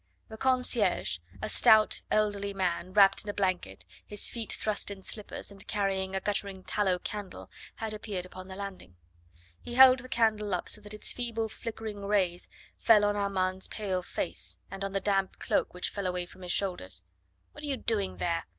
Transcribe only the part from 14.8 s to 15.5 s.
on the damp